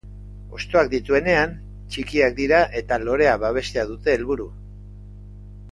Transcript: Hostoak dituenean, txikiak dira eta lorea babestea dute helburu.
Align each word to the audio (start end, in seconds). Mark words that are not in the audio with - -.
Hostoak 0.59 0.87
dituenean, 0.93 1.53
txikiak 1.95 2.33
dira 2.41 2.61
eta 2.81 3.01
lorea 3.05 3.39
babestea 3.47 3.87
dute 3.93 4.17
helburu. 4.17 4.49